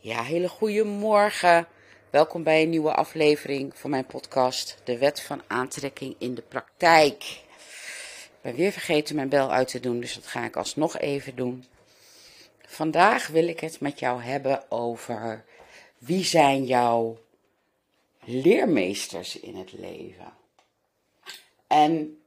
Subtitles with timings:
[0.00, 1.68] Ja, hele goede morgen.
[2.10, 7.22] Welkom bij een nieuwe aflevering van mijn podcast De Wet van Aantrekking in de Praktijk.
[7.22, 11.36] Ik ben weer vergeten mijn bel uit te doen, dus dat ga ik alsnog even
[11.36, 11.64] doen.
[12.66, 15.44] Vandaag wil ik het met jou hebben over
[15.98, 17.18] wie zijn jouw
[18.24, 20.32] leermeesters in het leven.
[21.66, 22.20] En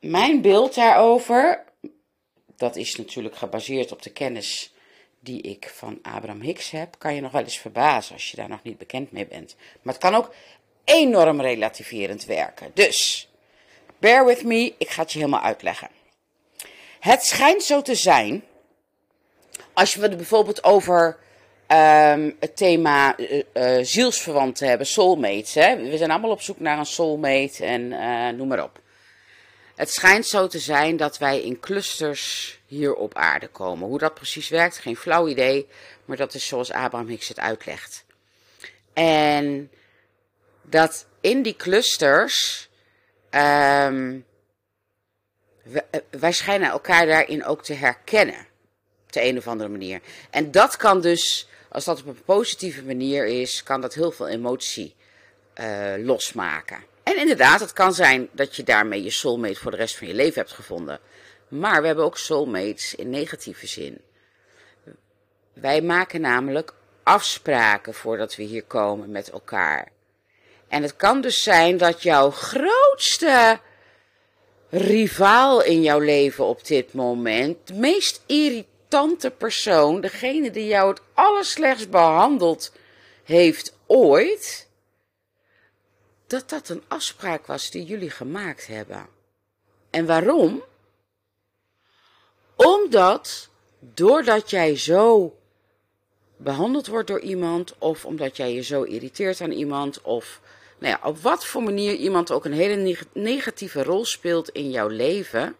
[0.00, 1.64] mijn beeld daarover,
[2.56, 4.73] dat is natuurlijk gebaseerd op de kennis
[5.24, 8.48] die ik van Abraham Hicks heb, kan je nog wel eens verbazen als je daar
[8.48, 9.56] nog niet bekend mee bent.
[9.82, 10.34] Maar het kan ook
[10.84, 12.70] enorm relativerend werken.
[12.74, 13.28] Dus,
[13.98, 15.88] bear with me, ik ga het je helemaal uitleggen.
[17.00, 18.44] Het schijnt zo te zijn,
[19.72, 21.18] als we het bijvoorbeeld over
[21.68, 25.54] um, het thema uh, zielsverwanten hebben, soulmates.
[25.54, 25.76] Hè?
[25.76, 28.82] We zijn allemaal op zoek naar een soulmate en uh, noem maar op.
[29.74, 33.88] Het schijnt zo te zijn dat wij in clusters hier op aarde komen.
[33.88, 35.68] Hoe dat precies werkt, geen flauw idee,
[36.04, 38.04] maar dat is zoals Abraham Hicks het uitlegt.
[38.92, 39.70] En
[40.62, 42.68] dat in die clusters,
[43.30, 44.24] um,
[46.10, 48.46] wij schijnen elkaar daarin ook te herkennen,
[49.04, 50.00] op de een of andere manier.
[50.30, 54.28] En dat kan dus, als dat op een positieve manier is, kan dat heel veel
[54.28, 54.94] emotie
[55.60, 56.92] uh, losmaken.
[57.04, 60.14] En inderdaad, het kan zijn dat je daarmee je soulmate voor de rest van je
[60.14, 61.00] leven hebt gevonden.
[61.48, 64.00] Maar we hebben ook soulmates in negatieve zin.
[65.52, 69.88] Wij maken namelijk afspraken voordat we hier komen met elkaar.
[70.68, 73.58] En het kan dus zijn dat jouw grootste
[74.70, 81.00] rivaal in jouw leven op dit moment, de meest irritante persoon, degene die jou het
[81.14, 82.72] allerslechtst behandeld
[83.24, 84.68] heeft ooit,
[86.34, 89.06] dat dat een afspraak was die jullie gemaakt hebben.
[89.90, 90.62] En waarom?
[92.56, 95.36] Omdat, doordat jij zo
[96.36, 100.40] behandeld wordt door iemand, of omdat jij je zo irriteert aan iemand, of
[100.78, 104.88] nou ja, op wat voor manier iemand ook een hele negatieve rol speelt in jouw
[104.88, 105.56] leven,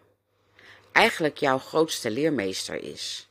[0.91, 3.27] eigenlijk jouw grootste leermeester is.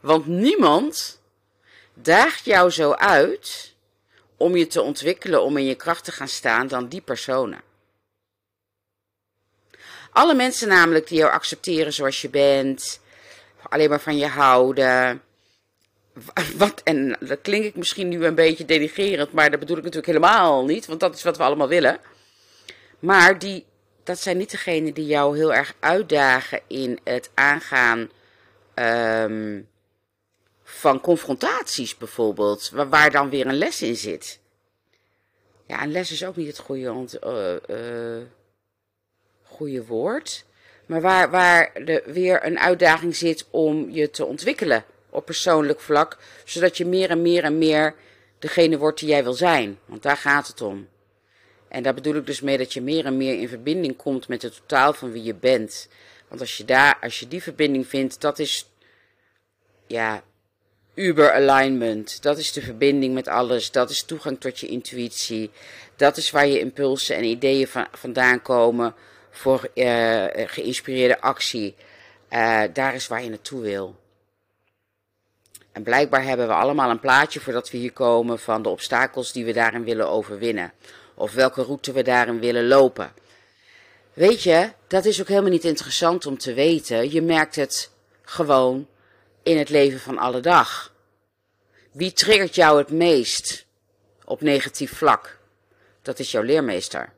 [0.00, 1.20] Want niemand
[1.94, 3.73] daagt jou zo uit
[4.44, 7.60] om je te ontwikkelen, om in je kracht te gaan staan, dan die personen.
[10.12, 13.00] Alle mensen namelijk die jou accepteren zoals je bent,
[13.62, 15.22] alleen maar van je houden.
[16.56, 20.12] Wat, en dat klink ik misschien nu een beetje denigerend, maar dat bedoel ik natuurlijk
[20.12, 21.98] helemaal niet, want dat is wat we allemaal willen.
[22.98, 23.64] Maar die,
[24.02, 28.10] dat zijn niet degenen die jou heel erg uitdagen in het aangaan
[28.74, 29.68] um,
[30.74, 34.40] van confrontaties bijvoorbeeld, waar, waar, dan weer een les in zit.
[35.66, 38.22] Ja, een les is ook niet het goede, uh, uh,
[39.42, 40.44] goede woord,
[40.86, 46.18] maar waar, waar er weer een uitdaging zit om je te ontwikkelen op persoonlijk vlak,
[46.44, 47.94] zodat je meer en meer en meer
[48.38, 49.78] degene wordt die jij wil zijn.
[49.84, 50.88] Want daar gaat het om.
[51.68, 54.42] En daar bedoel ik dus mee dat je meer en meer in verbinding komt met
[54.42, 55.88] het totaal van wie je bent.
[56.28, 58.70] Want als je daar, als je die verbinding vindt, dat is,
[59.86, 60.22] ja,
[60.94, 62.22] Uber alignment.
[62.22, 63.70] Dat is de verbinding met alles.
[63.70, 65.50] Dat is toegang tot je intuïtie.
[65.96, 68.94] Dat is waar je impulsen en ideeën van, vandaan komen
[69.30, 71.74] voor uh, geïnspireerde actie.
[72.30, 73.96] Uh, daar is waar je naartoe wil.
[75.72, 79.44] En blijkbaar hebben we allemaal een plaatje voordat we hier komen van de obstakels die
[79.44, 80.72] we daarin willen overwinnen.
[81.14, 83.12] Of welke route we daarin willen lopen.
[84.12, 87.12] Weet je, dat is ook helemaal niet interessant om te weten.
[87.12, 87.90] Je merkt het
[88.22, 88.86] gewoon
[89.44, 90.92] in het leven van alle dag.
[91.92, 93.66] Wie triggert jou het meest
[94.24, 95.38] op negatief vlak?
[96.02, 97.12] Dat is jouw leermeester.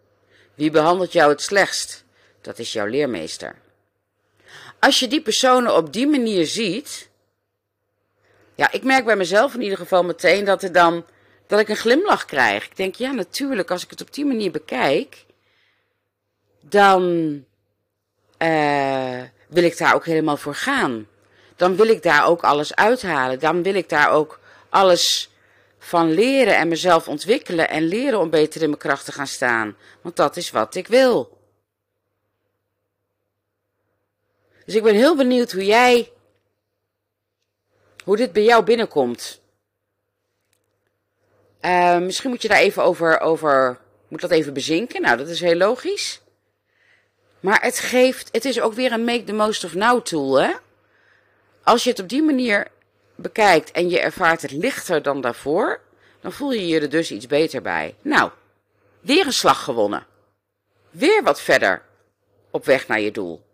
[0.54, 2.04] Wie behandelt jou het slechtst?
[2.40, 3.54] Dat is jouw leermeester.
[4.78, 7.08] Als je die personen op die manier ziet,
[8.54, 11.06] ja, ik merk bij mezelf in ieder geval meteen dat er dan,
[11.46, 12.64] dat ik een glimlach krijg.
[12.64, 15.24] Ik denk, ja, natuurlijk, als ik het op die manier bekijk,
[16.60, 17.02] dan
[18.42, 21.06] uh, wil ik daar ook helemaal voor gaan
[21.56, 23.38] dan wil ik daar ook alles uithalen.
[23.38, 25.30] Dan wil ik daar ook alles
[25.78, 29.76] van leren en mezelf ontwikkelen en leren om beter in mijn kracht te gaan staan.
[30.00, 31.38] Want dat is wat ik wil.
[34.64, 36.12] Dus ik ben heel benieuwd hoe jij,
[38.04, 39.40] hoe dit bij jou binnenkomt.
[41.60, 43.78] Uh, misschien moet je daar even over, over,
[44.08, 45.02] moet dat even bezinken.
[45.02, 46.20] Nou, dat is heel logisch.
[47.40, 50.52] Maar het geeft, het is ook weer een make the most of now tool, hè?
[51.66, 52.68] Als je het op die manier
[53.14, 55.80] bekijkt en je ervaart het lichter dan daarvoor,
[56.20, 57.94] dan voel je je er dus iets beter bij.
[58.02, 58.30] Nou,
[59.00, 60.06] weer een slag gewonnen.
[60.90, 61.82] Weer wat verder
[62.50, 63.44] op weg naar je doel.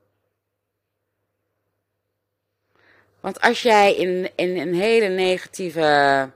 [3.21, 6.31] Want als jij in, in een hele negatieve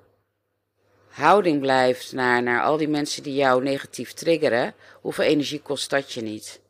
[1.08, 6.12] houding blijft naar, naar al die mensen die jou negatief triggeren, hoeveel energie kost dat
[6.12, 6.60] je niet?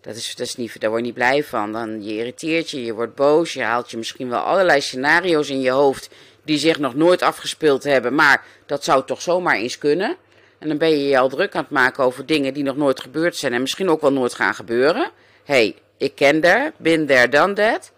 [0.00, 1.72] Dat is, dat is niet, daar word je niet blij van.
[1.72, 5.60] Dan je irriteert je, je wordt boos, je haalt je misschien wel allerlei scenario's in
[5.60, 6.08] je hoofd
[6.44, 10.16] die zich nog nooit afgespeeld hebben, maar dat zou toch zomaar eens kunnen.
[10.58, 13.00] En dan ben je je al druk aan het maken over dingen die nog nooit
[13.00, 15.10] gebeurd zijn en misschien ook wel nooit gaan gebeuren.
[15.44, 17.92] hey, ik ken daar, bin there, done that.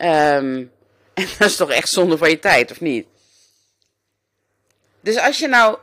[0.00, 0.70] Um,
[1.14, 3.06] en dat is toch echt zonde van je tijd, of niet?
[5.00, 5.78] Dus als je nou.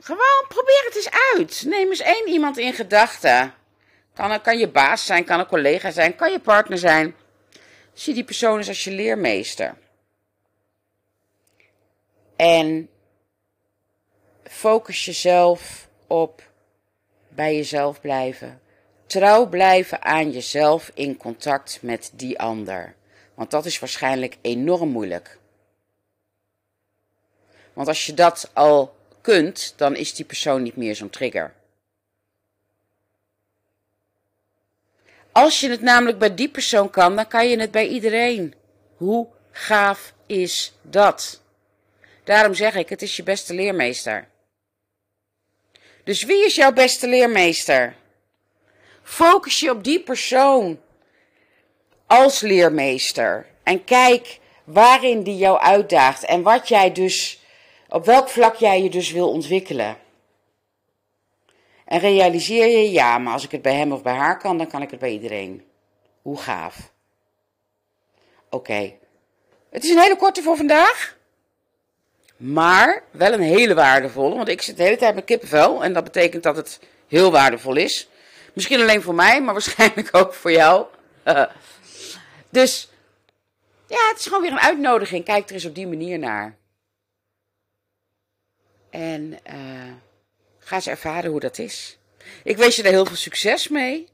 [0.00, 1.64] Gewoon probeer het eens uit.
[1.66, 3.54] Neem eens één iemand in gedachten.
[4.14, 7.14] Kan, kan je baas zijn, kan een collega zijn, kan je partner zijn.
[7.92, 9.74] Zie die persoon eens als je leermeester.
[12.36, 12.88] En
[14.42, 16.42] focus jezelf op
[17.28, 18.60] bij jezelf blijven.
[19.06, 22.94] Trouw blijven aan jezelf in contact met die ander.
[23.34, 25.38] Want dat is waarschijnlijk enorm moeilijk.
[27.72, 31.54] Want als je dat al kunt, dan is die persoon niet meer zo'n trigger.
[35.32, 38.54] Als je het namelijk bij die persoon kan, dan kan je het bij iedereen.
[38.96, 41.40] Hoe gaaf is dat?
[42.24, 44.28] Daarom zeg ik, het is je beste leermeester.
[46.04, 47.94] Dus wie is jouw beste leermeester?
[49.02, 50.80] Focus je op die persoon
[52.06, 53.46] als leermeester.
[53.62, 57.40] En kijk waarin die jou uitdaagt en wat jij dus,
[57.88, 59.96] op welk vlak jij je dus wil ontwikkelen.
[61.92, 64.66] En realiseer je, ja, maar als ik het bij hem of bij haar kan, dan
[64.66, 65.64] kan ik het bij iedereen.
[66.22, 66.92] Hoe gaaf.
[68.50, 68.92] Oké.
[69.70, 71.16] Het is een hele korte voor vandaag.
[72.36, 74.34] Maar wel een hele waardevolle.
[74.34, 75.84] Want ik zit de hele tijd met kippenvel.
[75.84, 78.08] En dat betekent dat het heel waardevol is.
[78.52, 80.86] Misschien alleen voor mij, maar waarschijnlijk ook voor jou.
[82.50, 82.90] dus
[83.86, 85.24] ja, het is gewoon weer een uitnodiging.
[85.24, 86.56] Kijk er eens op die manier naar.
[88.90, 89.92] En uh,
[90.64, 91.98] ga eens ervaren hoe dat is.
[92.44, 94.08] Ik wens je er heel veel succes mee.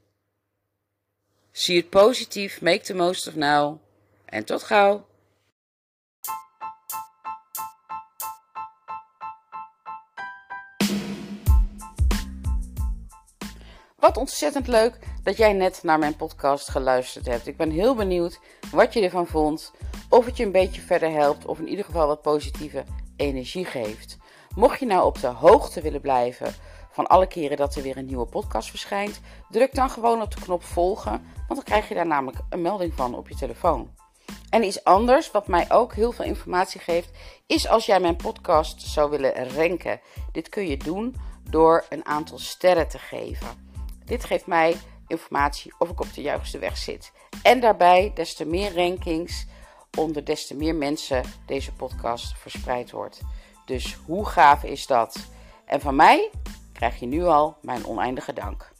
[1.51, 2.61] Zie het positief.
[2.61, 3.81] Make the most of now.
[4.25, 5.07] En tot gauw.
[13.95, 17.47] Wat ontzettend leuk dat jij net naar mijn podcast geluisterd hebt.
[17.47, 18.39] Ik ben heel benieuwd
[18.71, 19.71] wat je ervan vond.
[20.09, 21.45] Of het je een beetje verder helpt.
[21.45, 22.83] Of in ieder geval wat positieve
[23.15, 24.17] energie geeft.
[24.59, 26.53] Mocht je nou op de hoogte willen blijven
[26.91, 30.41] van alle keren dat er weer een nieuwe podcast verschijnt, druk dan gewoon op de
[30.41, 31.11] knop volgen.
[31.11, 33.89] Want dan krijg je daar namelijk een melding van op je telefoon.
[34.49, 37.09] En iets anders, wat mij ook heel veel informatie geeft,
[37.47, 39.99] is als jij mijn podcast zou willen ranken.
[40.31, 41.15] Dit kun je doen
[41.49, 43.77] door een aantal sterren te geven.
[44.05, 44.75] Dit geeft mij
[45.07, 47.11] informatie of ik op de juiste weg zit.
[47.43, 49.45] En daarbij, des te meer rankings,
[49.97, 53.21] onder des te meer mensen deze podcast verspreid wordt.
[53.69, 55.29] Dus hoe gaaf is dat?
[55.65, 56.29] En van mij
[56.73, 58.71] krijg je nu al mijn oneindige dank.